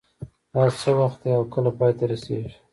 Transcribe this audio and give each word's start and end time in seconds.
دا 0.53 0.63
څه 0.79 0.89
وخت 0.99 1.19
ده 1.23 1.31
او 1.37 1.43
کله 1.53 1.69
پای 1.77 1.91
ته 1.97 2.03
رسیږي 2.11 2.53